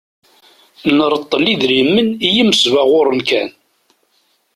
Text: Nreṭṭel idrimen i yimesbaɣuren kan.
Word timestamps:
Nreṭṭel 0.97 1.43
idrimen 1.53 2.09
i 2.27 2.29
yimesbaɣuren 2.35 3.19
kan. 3.29 3.49